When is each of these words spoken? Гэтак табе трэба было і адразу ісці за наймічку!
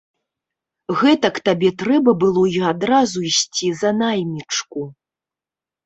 Гэтак 1.01 1.35
табе 1.51 1.69
трэба 1.83 2.11
было 2.25 2.43
і 2.57 2.65
адразу 2.73 3.17
ісці 3.31 3.73
за 3.87 3.97
наймічку! 4.03 4.81